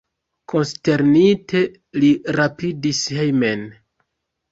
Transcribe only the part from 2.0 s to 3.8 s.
li rapidis hejmen.